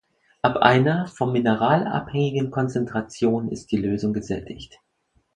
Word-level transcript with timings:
Ab 0.41 0.57
einer 0.57 1.05
vom 1.05 1.31
Mineral 1.31 1.85
abhängigen 1.87 2.49
Konzentration 2.49 3.49
ist 3.49 3.67
die 3.71 3.77
Lösung 3.77 4.13
gesättigt. 4.13 4.79